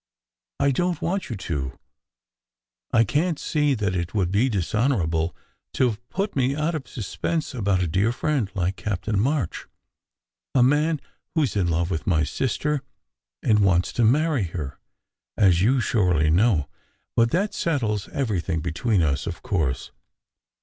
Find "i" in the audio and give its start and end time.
0.59-0.71, 2.91-3.03